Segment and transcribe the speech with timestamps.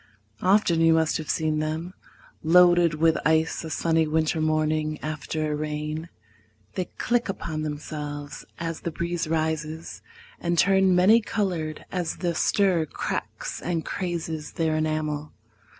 [0.41, 1.93] Often you must have seen them
[2.41, 6.09] Loaded with ice a sunny winter morning After a rain.
[6.73, 10.01] They click upon themselves As the breeze rises,
[10.39, 15.33] and turn many colored As the stir cracks and crazes their enamel.